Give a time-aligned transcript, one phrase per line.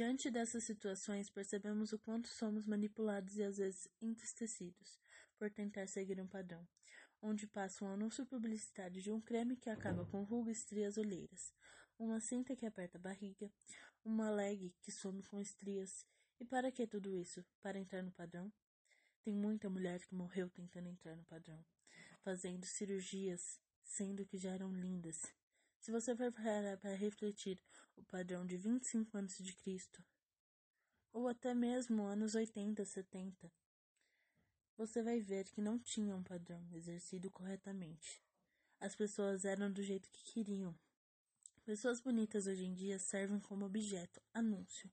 [0.00, 4.98] Diante dessas situações, percebemos o quanto somos manipulados e às vezes entristecidos
[5.36, 6.66] por tentar seguir um padrão,
[7.20, 11.52] onde passa um anúncio publicitário de um creme que acaba com rugas, estrias, olheiras,
[11.98, 13.52] uma cinta que aperta a barriga,
[14.02, 16.06] uma leg que some com estrias.
[16.40, 17.44] E para que tudo isso?
[17.60, 18.50] Para entrar no padrão?
[19.22, 21.62] Tem muita mulher que morreu tentando entrar no padrão,
[22.22, 25.20] fazendo cirurgias, sendo que já eram lindas.
[25.78, 27.62] Se você for parar para refletir
[28.00, 30.02] o padrão de 25 anos de Cristo,
[31.12, 33.52] ou até mesmo anos 80, 70,
[34.76, 38.22] você vai ver que não tinha um padrão exercido corretamente.
[38.80, 40.74] As pessoas eram do jeito que queriam.
[41.64, 44.90] Pessoas bonitas hoje em dia servem como objeto, anúncio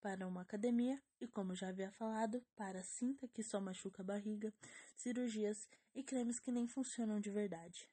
[0.00, 4.52] para uma academia e, como já havia falado, para cinta que só machuca a barriga,
[4.96, 7.88] cirurgias e cremes que nem funcionam de verdade.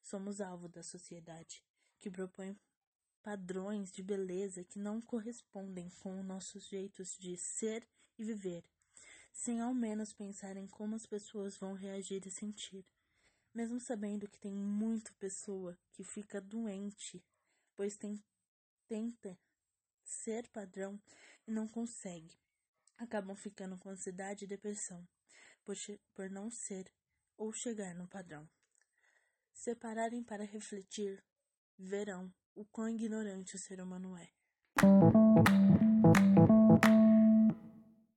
[0.00, 1.62] Somos alvo da sociedade,
[1.98, 2.56] que propõe
[3.22, 7.86] padrões de beleza que não correspondem com os nossos jeitos de ser
[8.18, 8.64] e viver,
[9.32, 12.84] sem ao menos pensar em como as pessoas vão reagir e sentir.
[13.52, 17.24] Mesmo sabendo que tem muita pessoa que fica doente,
[17.74, 18.22] pois tem,
[18.86, 19.38] tenta
[20.04, 21.00] ser padrão
[21.46, 22.38] e não consegue.
[22.96, 25.06] Acabam ficando com ansiedade e depressão
[25.64, 25.74] por,
[26.14, 26.92] por não ser
[27.36, 28.48] ou chegar no padrão.
[29.52, 31.22] Se pararem para refletir,
[31.80, 34.28] verão o quão ignorante o ser humano é.